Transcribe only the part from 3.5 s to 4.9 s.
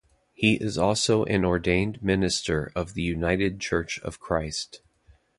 Church of Christ.